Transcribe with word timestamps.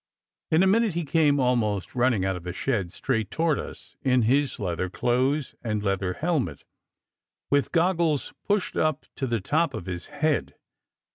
In 0.49 0.63
a 0.63 0.65
minute 0.65 0.95
he 0.95 1.05
came 1.05 1.39
almost 1.39 1.93
running 1.93 2.25
out 2.25 2.35
of 2.35 2.41
the 2.41 2.53
shed 2.53 2.91
straight 2.91 3.29
toward 3.29 3.59
us, 3.59 3.95
in 4.01 4.23
his 4.23 4.59
leather 4.59 4.89
clothes 4.89 5.53
and 5.63 5.83
leather 5.83 6.13
helmet, 6.13 6.65
with 7.51 7.71
goggles 7.71 8.33
pushed 8.47 8.75
up 8.75 9.05
to 9.17 9.27
the 9.27 9.39
top 9.39 9.75
of 9.75 9.85
his 9.85 10.07
head. 10.07 10.55